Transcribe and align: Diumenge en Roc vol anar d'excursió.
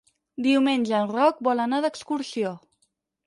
Diumenge 0.45 0.95
en 0.99 1.11
Roc 1.11 1.43
vol 1.49 1.63
anar 1.65 1.81
d'excursió. 1.85 2.55